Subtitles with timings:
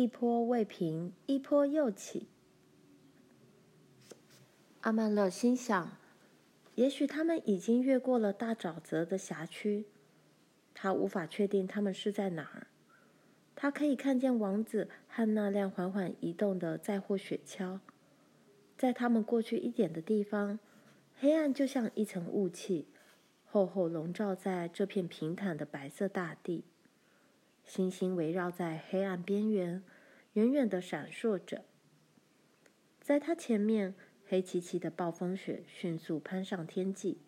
[0.00, 2.26] 一波未平，一波又起。
[4.80, 5.98] 阿曼乐心想，
[6.74, 9.84] 也许他们已经越过了大沼泽的辖区。
[10.72, 12.68] 他无法确定他们是在哪儿。
[13.54, 17.80] 他可以看见王子和那辆缓缓移动的载货雪橇。
[18.78, 20.58] 在他们过去一点的地方，
[21.18, 22.88] 黑暗就像一层雾气，
[23.44, 26.64] 厚厚笼罩在这片平坦的白色大地。
[27.62, 29.84] 星星围绕在黑暗边缘，
[30.34, 31.64] 远远的闪烁着。
[33.00, 33.94] 在他前面，
[34.26, 37.18] 黑漆漆的暴风雪迅速攀上天际，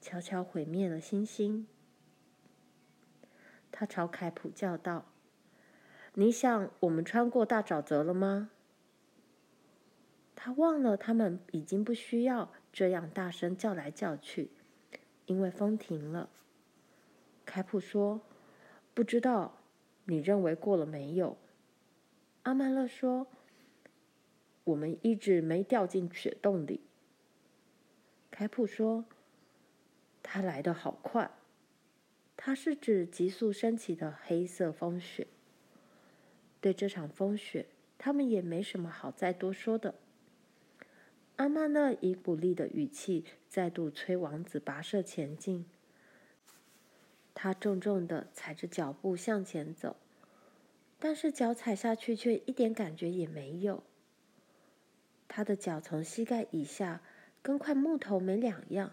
[0.00, 1.68] 悄悄毁灭了星星。
[3.70, 5.12] 他朝凯普叫道
[6.14, 8.50] ：“你想我们穿过大沼泽了吗？”
[10.34, 14.50] 他忘了，他们已经不需要这样大声叫来叫去，
[15.26, 16.28] 因为风停了。
[17.44, 18.20] 凯普说
[18.92, 19.58] ：“不知道，
[20.06, 21.36] 你认为过了没有？”
[22.42, 23.28] 阿曼勒说
[24.64, 26.80] ：“我们一直没掉进雪洞里。”
[28.30, 29.04] 凯普说
[30.22, 31.30] ：“他来的好快。”
[32.36, 35.28] 他是指急速升起的黑色风雪。
[36.60, 39.94] 对这场风雪，他们也没什么好再多说的。
[41.36, 45.66] 阿曼勒以鼓励的语气再度催王子跋涉前进。
[47.34, 49.96] 他重重的踩着脚步向前走，
[51.04, 53.82] 但是脚踩下去却一点感觉也没有。
[55.26, 57.02] 他的脚从膝盖以下
[57.42, 58.92] 跟块木头没两样，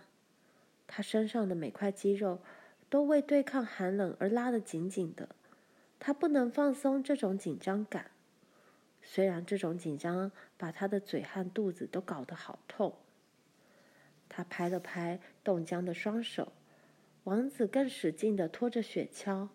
[0.87, 2.39] 他身上的每块肌肉
[2.89, 5.29] 都为对抗寒冷而拉得紧紧的，
[5.99, 8.09] 他不能放松这种紧张感。
[9.03, 12.95] 虽然这种紧张把他的嘴和肚子都搞得好痛，
[14.27, 16.53] 他拍了拍冻僵的双手，
[17.25, 19.49] 王子更使劲地拖着雪橇。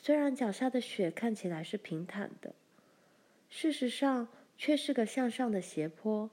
[0.00, 2.54] 虽然脚下的雪看起来是平坦的，
[3.50, 6.30] 事实上却是个向上的斜坡。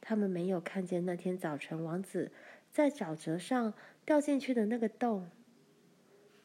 [0.00, 2.30] 他们没有看见那天早晨王子
[2.70, 5.30] 在沼泽上掉进去的那个洞，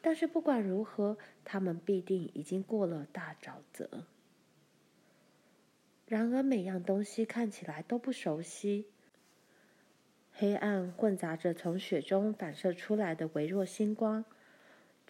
[0.00, 4.06] 但是不管如何，他们必定已经过了大沼泽。
[6.06, 8.86] 然而，每样东西看起来都不熟悉。
[10.32, 14.24] 黑暗混杂着从雪中反射出来的微弱星光，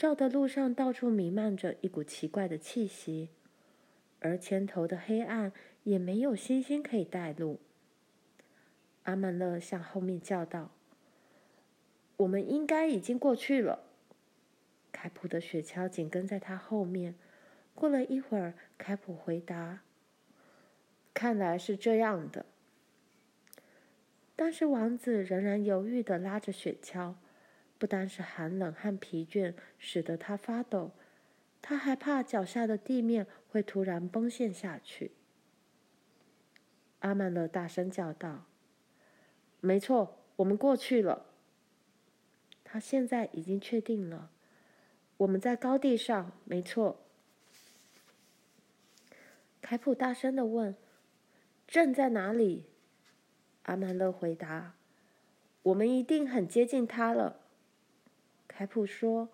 [0.00, 3.28] 照的路上到处弥漫着一股奇怪的气息，
[4.20, 5.52] 而前头的黑暗
[5.82, 7.60] 也没有星星可以带路。
[9.02, 10.70] 阿曼勒向后面叫道
[12.16, 13.80] ：“我们应该已经过去了。”
[14.90, 17.14] 凯普的雪橇紧跟在他后面。
[17.74, 19.80] 过了一会儿，凯普回答。
[21.12, 22.46] 看来是这样的，
[24.34, 27.16] 但是王子仍然犹豫地拉着雪橇，
[27.80, 30.90] 不单是寒冷和疲倦使得他发抖，
[31.62, 35.12] 他还怕脚下的地面会突然崩陷下去。
[36.98, 38.44] 阿曼勒大声叫道
[39.60, 41.24] ：“没错，我们过去了。
[42.62, 44.30] 他现在已经确定了，
[45.16, 47.00] 我们在高地上，没错。”
[49.62, 50.76] 凯普大声地问。
[51.66, 52.66] 镇在哪里？
[53.62, 54.74] 阿曼勒回答
[55.62, 57.39] ：“我们一定很接近他了。”
[58.60, 59.30] 凯普说：“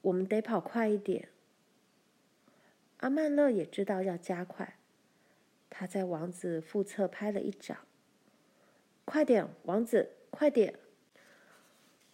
[0.00, 1.28] 我们得跑快一点。”
[2.96, 4.78] 阿曼勒也知道要加快，
[5.68, 7.76] 他在王子腹侧拍了一掌
[9.04, 10.78] ：“快点，王子，快点！”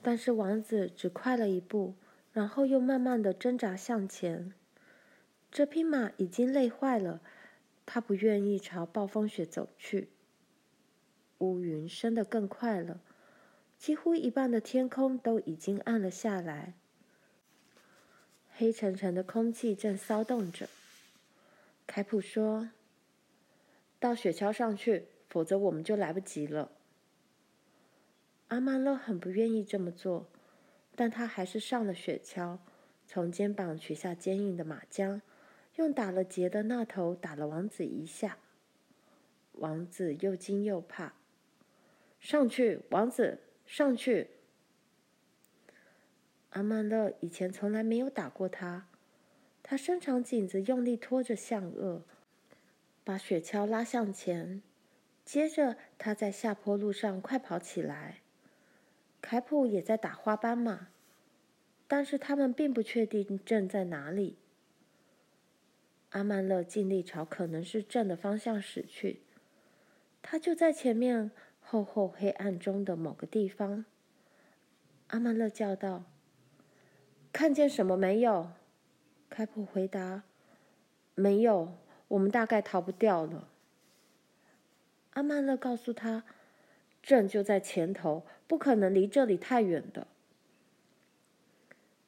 [0.02, 1.94] 但是王子只快了一步，
[2.32, 4.52] 然后又慢慢的挣扎向前。
[5.52, 7.20] 这匹马已经累坏了。
[7.86, 10.08] 他不愿意朝暴风雪走去。
[11.38, 13.00] 乌云升得更快了，
[13.80, 16.74] 几乎一半的天空都已经暗了下来。
[18.50, 20.68] 黑沉沉的空气正骚动着。
[21.86, 22.68] 凯普说
[23.98, 26.70] ：“到雪橇上去，否则我们就来不及了。”
[28.48, 30.26] 阿曼勒很不愿意这么做，
[30.94, 32.58] 但他还是上了雪橇，
[33.06, 35.22] 从肩膀取下坚硬的马缰。
[35.77, 38.36] 用打了结的那头打了王子一下，
[39.53, 41.15] 王子又惊又怕。
[42.18, 43.38] 上去，王子，
[43.70, 44.30] 上去！
[46.50, 48.88] 阿曼勒以前从来没有打过他，
[49.62, 52.02] 他伸长颈子，用力拖着象顎，
[53.04, 54.60] 把雪橇拉向前。
[55.24, 58.22] 接着，他在下坡路上快跑起来。
[59.22, 60.88] 凯普也在打花斑马，
[61.86, 64.36] 但是他们并不确定镇在哪里。
[66.08, 69.20] 阿曼勒尽力朝可能是镇的方向驶去，
[70.20, 71.30] 他就在前面
[71.70, 73.84] 厚厚黑暗中的某个地方。
[75.06, 76.02] 阿曼勒叫道
[77.32, 78.50] ：“看见什么没有？”
[79.30, 80.24] 凯普回答
[81.14, 81.78] ：“没有，
[82.08, 83.48] 我们大概逃不掉了。
[85.12, 86.24] 阿曼勒告诉他
[87.04, 90.08] ：“镇就在前头，不可能离这里太远的。”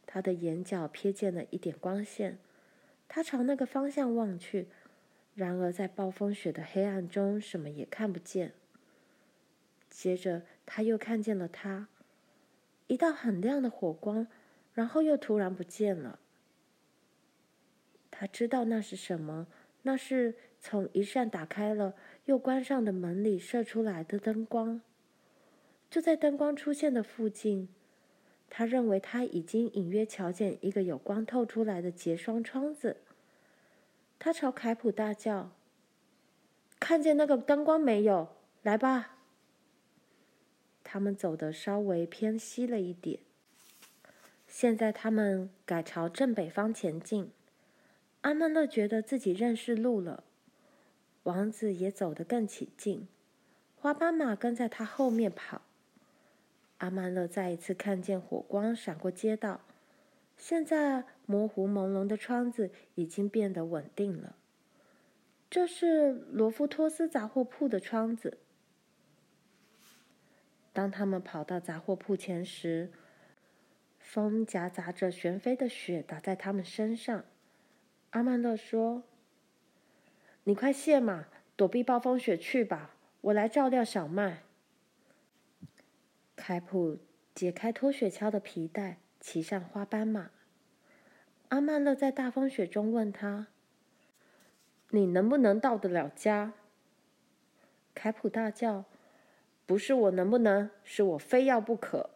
[0.05, 2.41] 他的眼角瞥见了一点光线，
[3.07, 4.67] 他朝那个方向望去，
[5.37, 8.55] 然而在暴风雪的黑暗中，什么也看不见。
[9.93, 11.89] 接着，他又看见了他，
[12.87, 14.27] 一道很亮的火光，
[14.73, 16.19] 然后又突然不见了。
[18.11, 19.47] 他知道那是什么，
[19.83, 21.95] 那是从一扇打开了
[22.25, 24.81] 又关上的门里射出来的灯光。
[25.91, 27.69] 就在灯光出现的附近。
[28.49, 32.99] 他认为他已经隐约瞧见一个有光透出来的结霜窗子。
[34.19, 35.53] 他朝凯普大叫
[36.81, 38.29] ：“看见那个灯光没有？
[38.63, 39.19] 来吧！”
[40.93, 43.21] 他们走得稍微偏西了一点。
[44.47, 47.31] 现在他们改朝正北方前进。
[48.21, 50.23] 阿曼勒觉得自己认识路了。
[51.23, 53.09] 王子也走得更起劲，
[53.75, 55.63] 花斑马跟在他后面跑。
[56.77, 59.63] 阿曼勒再一次看见火光闪过街道，
[60.37, 64.37] 现在模糊朦胧的窗子已经变得稳定了。
[65.49, 68.37] 这是罗夫托斯杂货铺的窗子。
[70.73, 72.91] 当他们跑到杂货铺前时，
[73.99, 77.25] 风夹杂着悬飞的雪打在他们身上。
[78.11, 79.05] 阿曼乐说
[80.45, 81.27] ：“你快卸马，
[81.57, 84.43] 躲避暴风雪去吧，我来照料小麦。”
[86.35, 86.99] 凯普
[87.35, 90.31] 解开拖雪橇的皮带，骑上花斑马。
[91.49, 93.49] 阿曼乐在大风雪中问他
[94.91, 96.55] ：“你能不能到得了家？”
[97.95, 98.87] 凯普大叫
[99.67, 102.11] ：“不是我能不能，是我非要不可。”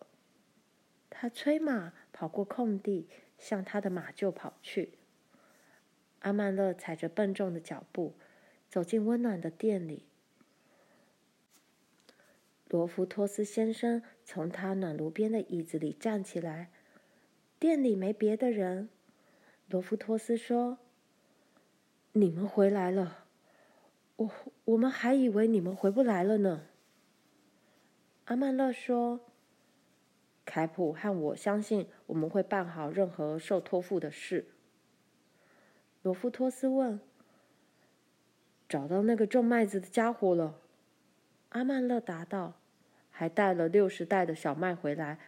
[1.08, 3.08] 他催马跑过空地，
[3.38, 4.98] 向他的马厩跑去。
[6.20, 8.14] 阿曼勒踩着笨重的脚步，
[8.69, 10.04] 走进温暖的店里。
[12.69, 16.70] 罗夫托斯先生从他暖炉边的椅子里站起来。
[17.58, 18.90] 店里没别的人。
[19.69, 20.78] 罗夫托斯说
[22.12, 23.25] ：“你们回来了，
[24.16, 24.31] 我
[24.64, 26.66] 我们还以为你们回不来了呢。”
[28.26, 29.20] 阿曼勒说
[30.44, 34.49] ：“凯普和我相信我们会办好任何受托付的事。”
[36.02, 37.00] 罗夫托斯问
[38.69, 40.61] ：“找到那个种麦子的家伙了？”
[41.50, 42.55] 阿曼勒答道
[43.11, 45.20] ：“还带了六十袋的小麦回来，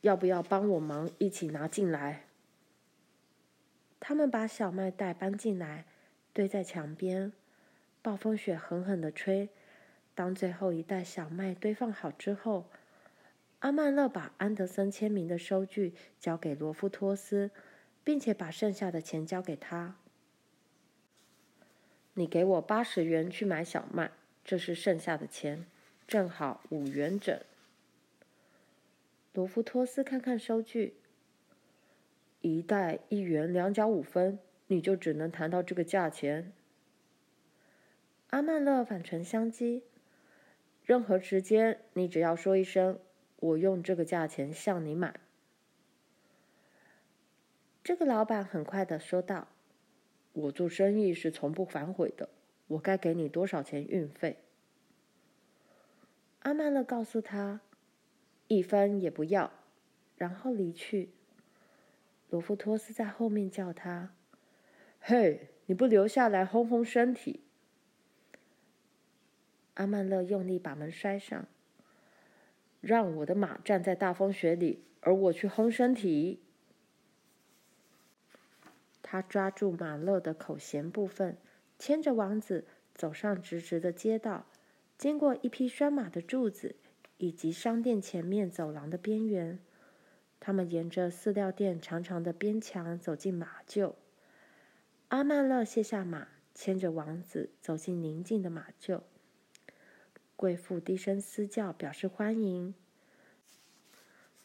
[0.00, 2.24] 要不要帮我忙一起拿进来？”
[4.00, 5.86] 他们把小麦袋搬进来，
[6.32, 7.32] 堆在墙边。
[8.02, 9.48] 暴风雪狠狠的吹。
[10.16, 12.64] 当最后一袋小麦堆放好之后，
[13.60, 17.52] 阿曼乐把安德森签名的收据交给罗夫托斯，
[18.02, 19.96] 并且把剩下的钱交给他
[22.14, 24.10] ：“你给我八十元去买小麦。”
[24.42, 25.66] 这是剩下的钱，
[26.06, 27.36] 正好五元整。
[29.34, 30.94] 罗夫托斯看看收据，
[32.40, 36.52] 一袋一元两角五分，你就只能谈到这个价钱。
[38.30, 39.82] 阿曼乐反唇相讥
[40.86, 42.98] ：“任何时间，你只要说一声，
[43.40, 45.20] 我用这个价钱向你买。”
[47.84, 49.48] 这个老板很快的说道
[50.32, 52.30] ：“我做生意是从不反悔的。”
[52.68, 54.38] 我该给你多少钱运费？
[56.40, 57.60] 阿曼勒告诉他
[58.48, 59.52] ：“一分也不要。”
[60.16, 61.10] 然后离去。
[62.28, 64.14] 罗夫托斯在后面叫他
[64.98, 67.44] ：“嘿，你不留下来烘烘身体？”
[69.76, 71.46] 阿曼勒用力把门摔上，
[72.82, 76.42] 让我的马站在大风雪里，而我去烘身体。
[79.00, 81.38] 他抓住马勒的口弦部分。
[81.78, 82.64] 牵着王子
[82.94, 84.46] 走上直直的街道，
[84.96, 86.74] 经过一匹拴马的柱子，
[87.18, 89.58] 以及商店前面走廊的边缘。
[90.40, 93.92] 他们沿着饲料店长长的边墙走进马厩。
[95.08, 99.02] 阿曼勒卸下马，牵着王子走进宁静的马厩。
[100.36, 102.74] 贵妇低声嘶叫，表示欢迎。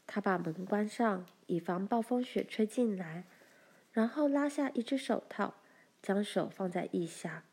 [0.08, 3.26] 他把门关上，以防暴风雪吹进来，
[3.92, 5.56] 然后拉下一只手套。
[6.02, 7.44] 将手放在腋下，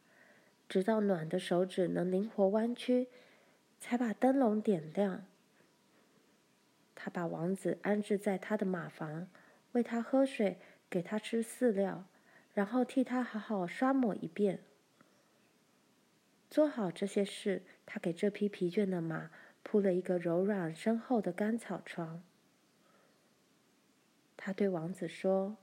[0.70, 3.08] 直到暖的手指能灵活弯曲，
[3.78, 5.26] 才把灯笼点亮。
[6.94, 9.28] 他把王子安置在他的马房，
[9.72, 10.56] 喂他喝水，
[10.88, 12.06] 给他吃饲料，
[12.54, 14.60] 然后替他好好刷抹一遍。
[16.58, 19.30] 做好这些事，他给这匹疲倦的马
[19.62, 22.20] 铺了一个柔软深厚的干草床。
[24.36, 25.56] 他对王子说。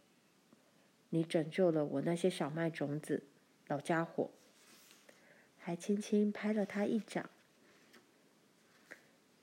[1.09, 3.23] 你拯救了我那些小麦种子，
[3.67, 4.31] 老家伙。”
[5.59, 7.29] 还轻轻拍了他一掌。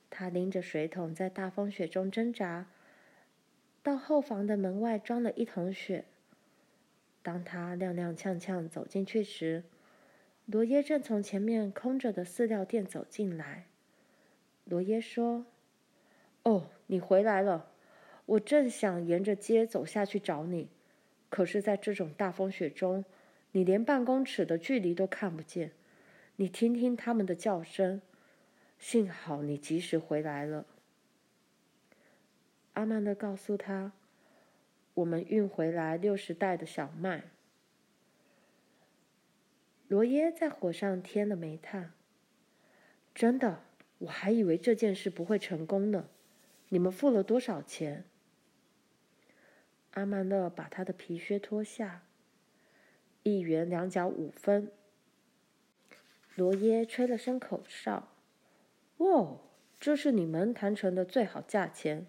[0.08, 2.66] 他拎着水桶在大风雪中挣扎，
[3.82, 6.06] 到后房的门外装了一桶雪。
[7.22, 9.64] 当他踉踉跄跄走进去时，
[10.46, 13.66] 罗耶正从前面空着的饲料店走进来。
[14.64, 15.46] 罗耶说
[16.44, 17.70] ：“哦，你回来了！
[18.26, 20.68] 我正想沿着街走下去找你，
[21.28, 23.04] 可是，在这种大风雪中，
[23.52, 25.72] 你连半公尺的距离都看不见。
[26.36, 28.00] 你听听他们的叫声。”
[28.78, 30.66] 幸好你及时回来了。
[32.72, 33.92] 阿曼勒告诉他
[34.94, 37.22] ：“我们运回来六十袋的小麦。”
[39.92, 41.92] 罗耶在火上添了煤炭。
[43.14, 43.62] 真的，
[43.98, 46.08] 我还以为这件事不会成功呢。
[46.70, 48.06] 你们付了多少钱？
[49.90, 52.04] 阿曼勒把他的皮靴脱下。
[53.22, 54.72] 一元两角五分。
[56.36, 58.08] 罗耶吹了声口哨。
[58.96, 59.40] 哦，
[59.78, 62.06] 这是你们谈成的最好价钱。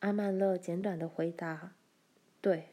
[0.00, 1.76] 阿曼勒简短的回答
[2.42, 2.70] ：“对。”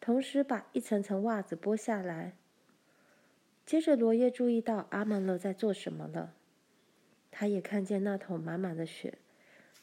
[0.00, 2.34] 同时把一层层袜子剥下来。
[3.64, 6.34] 接着，罗耶注意到阿曼勒在做什么了。
[7.30, 9.18] 他也看见那桶满满的雪，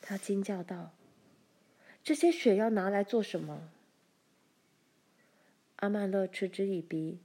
[0.02, 0.92] 他惊叫道
[2.02, 3.70] ：“这些雪要拿来做什么？”
[5.78, 7.20] 阿曼勒嗤之以鼻：“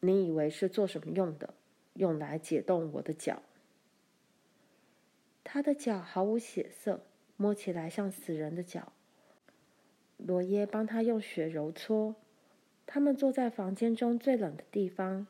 [0.00, 1.52] 你以为是做什么用的？”
[1.94, 3.40] 用来解冻我的脚。
[5.44, 7.04] 他的脚毫无血色，
[7.36, 8.93] 摸起来像死人的脚。
[10.26, 12.16] 罗耶帮他用雪揉搓。
[12.86, 15.26] 他们坐在房间中最冷的地方。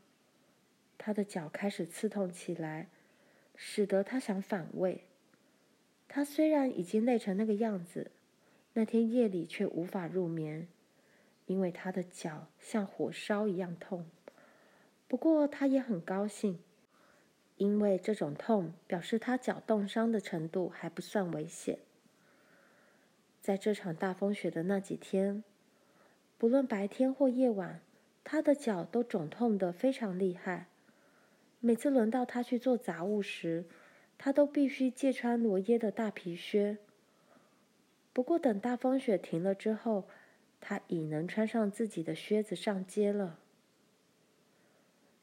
[0.96, 2.88] 他的脚开始刺痛起来，
[3.56, 5.02] 使得他想反胃。
[6.06, 8.12] 他虽然已经累成那个样子，
[8.74, 10.68] 那天夜里却无法入眠，
[11.46, 14.06] 因为他的脚像火烧一样痛。
[15.08, 16.60] 不过他也很高兴，
[17.56, 21.78] 因为这种痛表示他脚冻伤的程度还不算危险。
[23.44, 25.44] 在这场大风雪的那几天，
[26.38, 27.82] 不论白天或夜晚，
[28.24, 30.68] 他的脚都肿痛得非常厉害。
[31.60, 33.66] 每次轮到他去做杂务时，
[34.16, 36.78] 他都必须借穿罗耶的大皮靴。
[38.14, 40.08] 不过等大风雪停了之后，
[40.58, 43.38] 他已能穿上自己的靴子上街了。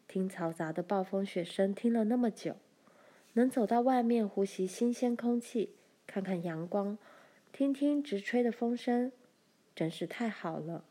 [0.08, 2.58] 听嘈杂的暴风雪声，听了那么久，
[3.34, 5.74] 能走到外面呼吸新鲜空气，
[6.06, 7.00] 看看阳光，
[7.52, 9.12] 听听直吹的风声，
[9.76, 10.86] 真是太好了。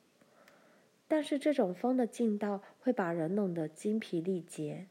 [1.08, 4.86] 但是这种风的劲道会把人弄得精疲力竭。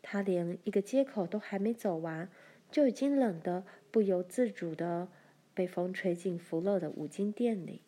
[0.00, 2.30] 他连一个街口都还没走完，
[2.70, 5.08] 就已经冷得不由自主地
[5.52, 7.82] 被风吹进福乐的五金店里。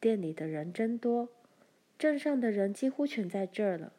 [0.00, 1.28] 店里的人真多。
[1.96, 3.92] 镇上的人几乎全在这儿了，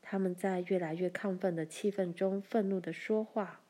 [0.00, 3.61] 他们在越来越亢奋的气氛中愤怒地说话。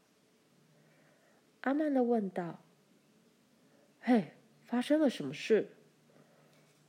[1.62, 2.61] 阿曼勒问道
[4.00, 4.33] ：“嘿，
[4.64, 5.69] 发生了什么事？”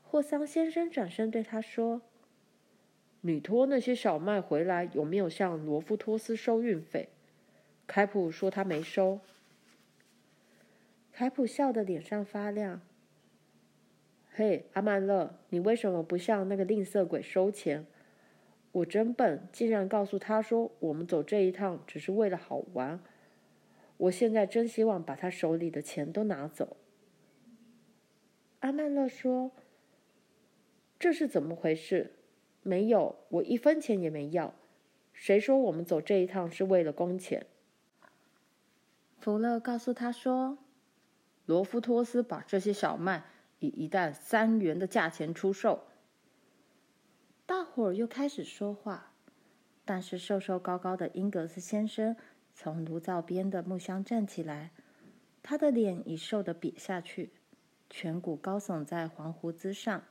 [0.03, 2.01] 霍桑先生转身对他说
[3.21, 7.09] ：“你托那些小麦回来，有没有向罗夫托斯收运费？”
[7.87, 9.19] 凯普说他没收。
[11.11, 12.81] 凯普笑得脸上发亮。
[14.31, 17.85] 嘿，阿曼勒，你为什么不向那个吝啬鬼收钱？
[18.71, 22.99] 我真笨，竟然告诉他说我们走这一趟只是为了好玩。
[23.97, 26.77] 我现在真希望把他手里的钱都拿走。
[28.59, 29.51] 阿曼勒说
[30.99, 32.13] ：“这是怎么回事？
[32.61, 34.53] 没有，我一分钱也没要。
[35.11, 37.45] 谁说我们走这一趟是为了工钱？”
[39.19, 40.57] 福勒告诉他说
[41.45, 43.25] ：“罗夫托斯把这些小麦。”
[43.59, 45.85] 以一担三元的价钱出售。
[47.45, 49.13] 大伙儿又开始说话，
[49.85, 52.17] 但是瘦瘦高高的英格斯先生
[52.55, 54.71] 从炉灶边的木箱站起来，
[55.41, 57.31] 他的脸已瘦得瘪下去，
[57.89, 60.03] 颧骨高耸在黄胡子上，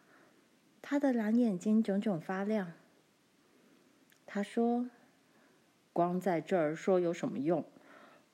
[0.82, 2.72] 他的蓝眼睛炯炯发亮。
[4.26, 4.88] 他说
[5.92, 7.64] ：“光在这儿说有什么用？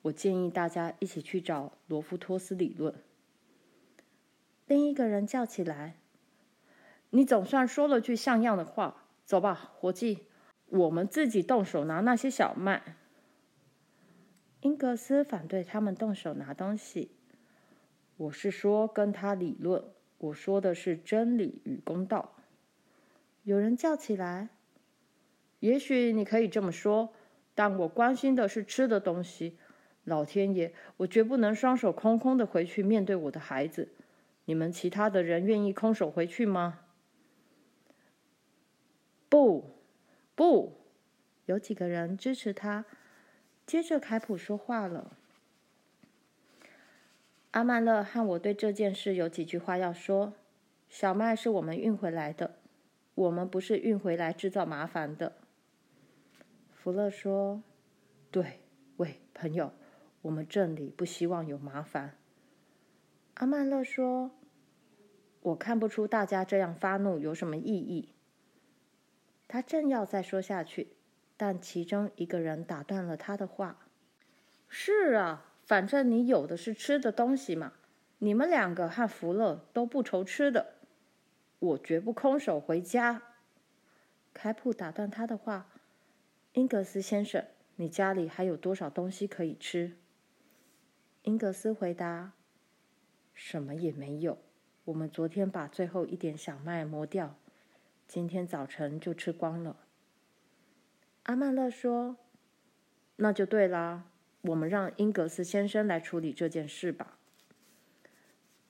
[0.02, 2.94] 我建议大家一起去找罗夫托斯理论。”
[4.66, 5.96] 另一个人叫起来
[7.10, 10.26] ：“你总算说了句像样的话，走吧，伙计，
[10.66, 12.96] 我们自己动手拿那些小麦。”
[14.60, 17.12] 英格斯反对他们动手拿东西。
[18.16, 19.84] 我是说跟他理论，
[20.18, 22.34] 我说的是真理与公道。
[23.44, 24.48] 有人叫起来
[25.60, 27.12] ：“也许你可以这么说，
[27.54, 29.56] 但我关心的是吃的东西。
[30.02, 33.88] 老天爷，我绝不能双手空空的回去面对我的孩子。
[34.46, 36.80] 你们其他的人愿意空手回去吗？
[39.28, 39.76] 不，
[40.34, 40.80] 不，
[41.44, 42.84] 有几个人支持他。
[43.68, 45.12] 接着，凯普说话了
[47.52, 50.32] ：“阿曼勒和我对这件事有几句话要说。
[50.88, 52.56] 小麦是我们运回来的，
[53.14, 55.34] 我们不是运回来制造麻烦的。”
[56.72, 57.62] 福勒说
[58.32, 58.60] ：“对，
[58.96, 59.74] 喂，朋友，
[60.22, 62.16] 我们这里不希望有麻烦。”
[63.36, 64.30] 阿曼勒说
[65.42, 68.14] ：“我看不出大家这样发怒有什么意义。”
[69.46, 70.96] 他正要再说下去，
[71.38, 73.86] 但其中一个人打断了他的话
[74.68, 77.72] ：“是啊，反正你有的是吃的东西嘛。
[78.18, 80.74] 你们两个和福勒都不愁吃的，
[81.60, 83.22] 我绝不空手回家。”
[84.34, 85.68] 凯普打断他的话
[86.54, 87.44] ：“英格斯先生，
[87.76, 89.96] 你家里还有多少东西可以吃？”
[91.22, 92.32] 英格斯回答
[93.32, 94.38] ：“什么也没有。
[94.86, 97.36] 我们昨天把最后一点小麦磨掉。”
[98.08, 99.76] 今天早晨就吃光了。
[101.28, 102.16] 阿曼勒说
[103.16, 104.04] ：“那就对啦，
[104.40, 107.18] 我们让英格斯先生来处理这件事吧。”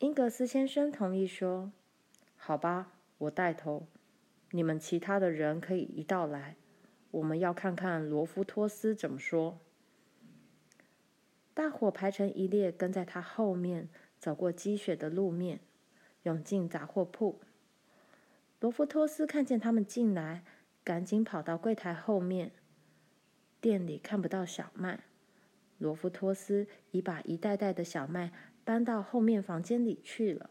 [0.01, 1.71] 英格斯先生同意说
[2.35, 3.87] ：“好吧，我带头。
[4.51, 6.57] 你们其他的人可以一道来。
[7.13, 9.61] 我们要看看罗夫托斯怎么说。”
[11.55, 13.89] 大伙排成一列，跟在他后面，
[14.19, 15.61] 走过积雪的路面，
[16.25, 17.39] 涌进杂货铺。
[18.59, 20.43] 罗夫托斯看见他们进来，
[20.89, 22.51] 赶紧跑到柜台后面。
[23.61, 25.01] 店里看不到小麦，
[25.77, 28.33] 罗夫托斯已把一袋袋的小麦
[28.65, 30.49] 搬到后面房间里去了。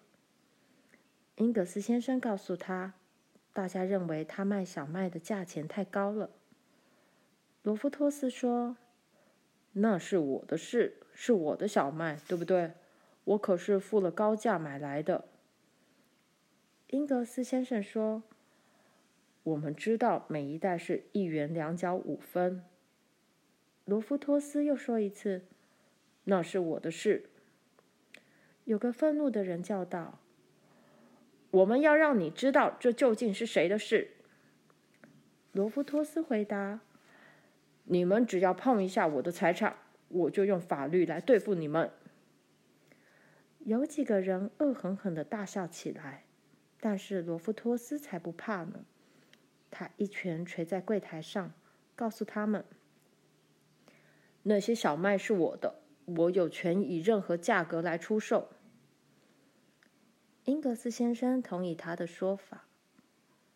[1.38, 2.94] 英格斯先生告诉他，
[3.52, 6.30] 大家认为他卖小麦的价钱太高了。
[7.64, 8.78] 罗夫托斯说
[9.74, 12.74] ：“那是我的事，是我的小麦，对不对？
[13.24, 15.26] 我可是付了高价买来的。”
[16.90, 18.22] 英格斯先生说
[19.48, 22.66] ：“我们知道每一袋是一元两角五分。”
[23.86, 25.46] 罗夫托斯又说一次
[26.26, 27.30] ：“那是我的事。”
[28.66, 30.20] 有个愤怒的人叫道
[31.52, 34.12] ：“我们要让你知道这究竟是谁的事。”
[35.54, 36.82] 罗夫托斯回答
[37.86, 39.78] ：“你们只要碰一下我的财产，
[40.10, 41.90] 我就用法律来对付你们。”
[43.64, 46.26] 有几个人恶狠狠地大笑起来。
[46.80, 48.86] 但是罗夫托斯才不怕呢！
[49.70, 51.54] 他一拳捶在柜台上，
[51.96, 52.66] 告诉他们
[54.44, 58.50] ：“那些小麦是我的，我有权以任何价格来出售。”
[60.46, 62.66] 英格斯先生同意他的说法：“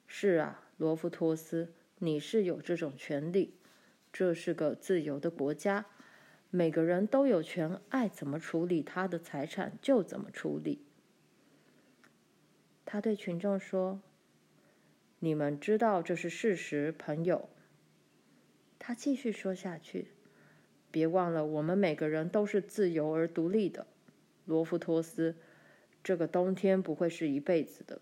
[0.06, 3.58] 是啊，罗夫托斯，你是有这种权利。
[4.12, 5.86] 这是个自由的国家，
[6.50, 10.84] 每个人都有权爱怎么处理他的财产就怎么处理。”
[12.84, 14.02] 他对群众说
[15.24, 17.48] ：“你们知道这是事实，朋友。”
[18.80, 20.08] 他继续说下去
[20.90, 23.86] ：“别忘了，我们每个人都是自由而独立的，
[24.46, 25.36] 罗夫托斯。
[26.04, 28.02] 这个冬天不会是一辈子的，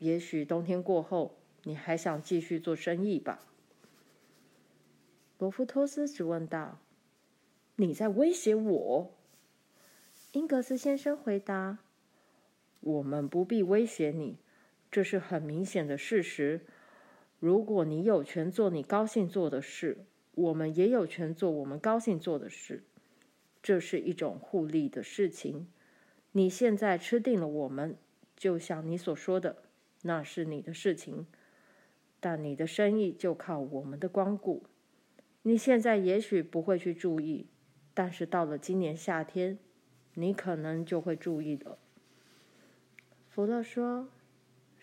[0.00, 3.46] 也许冬天过后，你还想继续做生意吧？”
[5.38, 6.80] 罗夫托斯质问道
[7.76, 9.14] ：“你在威胁我？”
[10.32, 11.78] 英格斯先生回答。
[12.80, 14.38] 我们不必威胁你，
[14.90, 16.60] 这是很明显的事实。
[17.38, 19.98] 如果你有权做你高兴做的事，
[20.34, 22.82] 我们也有权做我们高兴做的事。
[23.62, 25.66] 这是一种互利的事情。
[26.32, 27.96] 你现在吃定了我们，
[28.36, 29.64] 就像你所说的，
[30.02, 31.26] 那是你的事情。
[32.20, 34.64] 但你的生意就靠我们的光顾。
[35.42, 37.46] 你现在也许不会去注意，
[37.92, 39.58] 但是到了今年夏天，
[40.14, 41.78] 你可能就会注意了。
[43.28, 44.08] 福勒说：“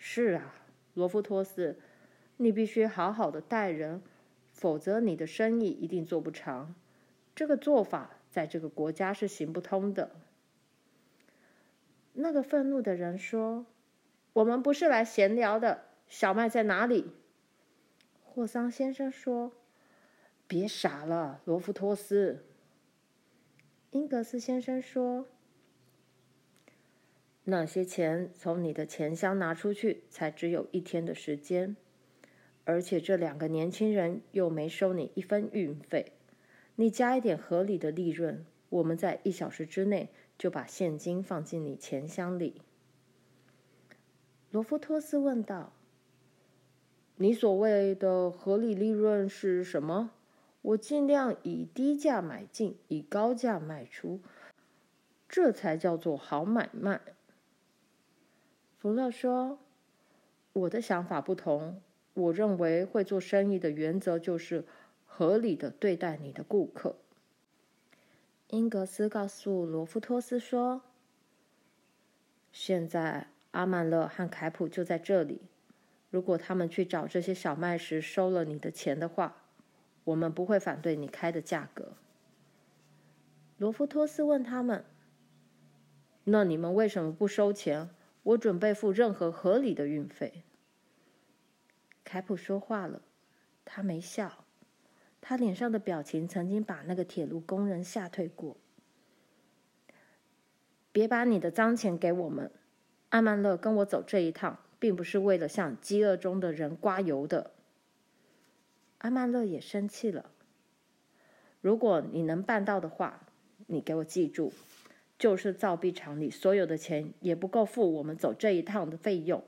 [0.06, 0.54] 是啊，
[0.92, 1.78] 罗夫托斯，
[2.36, 4.02] 你必须好好的待人，
[4.52, 6.74] 否则你的生意一定做不长。
[7.34, 10.10] 这个做法在这个国家是行不通的。”
[12.12, 13.64] 那个愤怒的人说
[14.34, 17.10] ：“我们不是来闲聊的，小麦在哪里？”
[18.22, 19.52] 霍桑先生说
[20.46, 22.44] ：“别傻了，罗夫托斯。”
[23.90, 25.26] 英格斯先生说。
[27.46, 31.76] 那些钱从你的钱箱拿出去，才只有一天的时间，
[32.64, 36.12] 而且这两个年轻人又没收你一分运费。
[36.76, 42.62] 你加一点合理的利润，我们在一小时之内就把现金放进你钱箱里。
[44.50, 45.74] 罗夫托斯问道
[47.16, 50.12] ：“你所谓的合理利润是什么？
[50.62, 54.20] 我尽量以低价买进，以高价卖出，
[55.28, 57.02] 这才叫做好买卖。”
[58.84, 59.58] 福勒说
[60.52, 61.80] ：“我的想法不同，
[62.12, 64.66] 我认为会做生意的原则就是
[65.06, 66.96] 合理的对待你的顾客。”
[68.48, 70.82] 英格斯告诉罗夫托斯说
[72.52, 75.40] ：“现在阿曼勒和凯普就在这里。
[76.10, 79.44] 如果他们去找这些小麦时收了你的钱的话，
[80.04, 81.94] 我们不会反对你开的价格。”
[83.56, 84.84] 罗夫托斯问他们
[86.24, 87.88] ：“那你们为什么不收钱？
[88.24, 90.42] 我准备付任何合理的运费。”
[92.02, 93.00] 凯普说话了，
[93.64, 94.44] 他没笑。
[95.20, 98.58] 他脸上的表情曾经把那个铁路工人吓退过。
[100.92, 102.50] 别把你的脏钱给我们，
[103.08, 107.52] 阿曼勒跟我走这一趟，并不是为了向饥饿中的人刮油的。
[108.98, 110.30] 阿曼勒也生气了。
[111.62, 113.26] 如果你能办到的话，
[113.66, 114.52] 你给我记住，
[115.18, 119.42] 就是造币厂里所有的钱也不够付我们走这一趟的费用。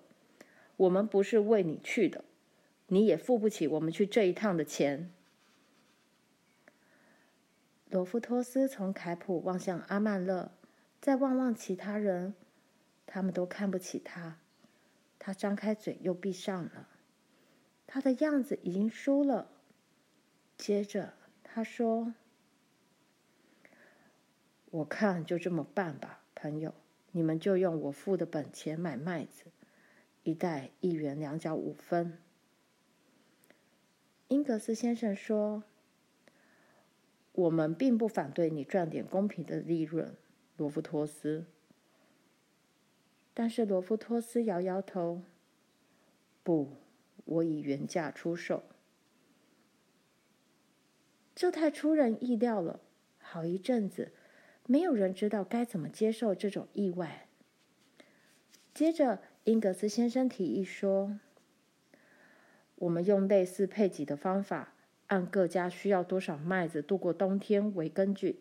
[0.76, 2.24] 我们不是为你去的，
[2.88, 5.10] 你也付不起我们去这一趟的钱。
[7.88, 10.50] 罗夫托斯从凯普望向阿曼勒，
[11.00, 12.34] 再望望其他人，
[13.06, 14.38] 他们都看不起他。
[15.18, 16.88] 他张开嘴又闭上了，
[17.86, 19.48] 他的样子已经输了。
[20.58, 22.14] 接着他说
[24.76, 26.74] ：“我看就这么办吧，朋友，
[27.12, 29.44] 你们就用我付的本钱买麦子，
[30.22, 32.18] 一袋一元两角五分。”
[34.28, 35.62] 英格斯先生说。
[37.32, 40.16] 我们并不反对你赚点公平的利润，
[40.56, 41.44] 罗夫托斯。
[43.34, 45.20] 但是罗夫托斯摇摇头
[46.42, 46.78] ：“不，
[47.26, 48.62] 我以原价出售。”
[51.36, 52.80] 这太出人意料了。
[53.18, 54.12] 好一阵子，
[54.66, 57.28] 没有人知道该怎么接受这种意外。
[58.74, 61.18] 接着，英格斯先生提议说
[62.76, 64.72] ：“我们用类似配给的方法。”
[65.08, 68.40] 按各家需要多少麦子度过冬天为根据，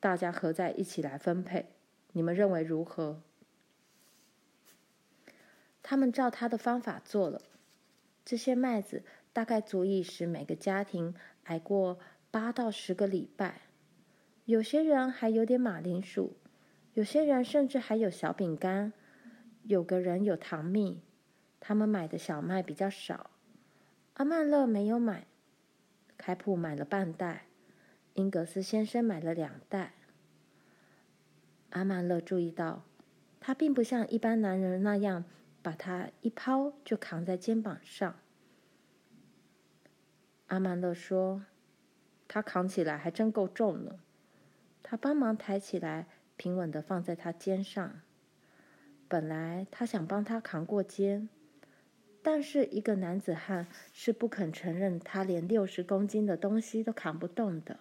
[0.00, 1.64] 大家合在一起来分配。
[2.12, 3.22] 你们认为如何？
[5.82, 7.40] 他们照他的方法做了。
[8.22, 11.98] 这些麦子大概足以使每个家庭挨过
[12.30, 13.62] 八到十个礼拜。
[14.46, 16.36] 有些人还有点马铃薯，
[16.92, 18.92] 有些人甚至还有小饼干。
[19.62, 21.00] 有个人有糖蜜。
[21.58, 23.30] 他们买的小麦比较少。
[24.14, 25.26] 阿曼勒没有买。
[26.18, 27.46] 凯普买了半袋，
[28.12, 29.94] 英格斯先生买了两袋。
[31.70, 32.84] 阿曼勒注意到，
[33.40, 35.24] 他并不像一般男人那样
[35.62, 38.14] 把它一抛就扛在肩膀上。
[40.48, 41.46] 阿曼勒说
[42.28, 43.98] ：“他扛起来还真够重呢。”
[44.84, 48.02] 他帮忙抬起来，平稳地放在他肩上。
[49.08, 51.28] 本来他想帮他扛过肩。
[52.22, 57.80] 但是一个男子汉是不肯承认他连六十公斤的东西都扛不动的。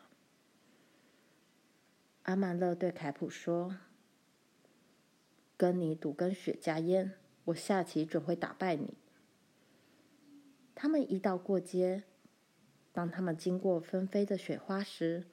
[2.23, 3.77] 阿曼勒对凯普说
[5.55, 7.13] ：“跟你赌根雪茄烟，
[7.45, 8.97] 我下棋准会打败你。”
[10.75, 12.03] 他们一道过街，
[12.91, 15.23] 当他们经过纷飞的雪花时，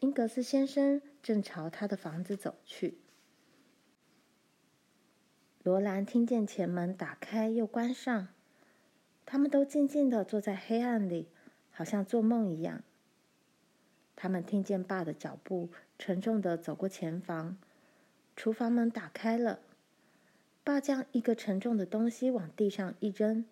[0.00, 2.98] 英格斯先生正朝他的房子走去。
[5.62, 8.28] 罗兰听见前门打开又关上，
[9.24, 11.28] 他们都静静地坐在黑暗里，
[11.70, 12.82] 好像做梦一样。
[14.14, 17.56] 他们听见爸的脚步沉重地走过前房，
[18.36, 19.60] 厨房门打开了，
[20.62, 23.44] 爸将一个沉重的东西往地上一扔，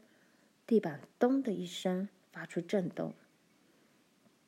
[0.67, 3.15] 地板“咚”的一声发出震动。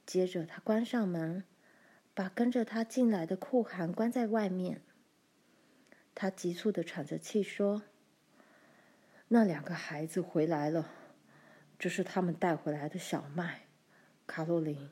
[0.07, 1.43] 接着他关上门，
[2.17, 4.81] 把跟着他进来的酷寒关在外面。
[6.15, 7.83] 他急促的喘着气说
[9.29, 10.91] ：“那两个孩子回来了，
[11.79, 13.67] 这是他们带回来的小麦，
[14.27, 14.89] 卡洛琳。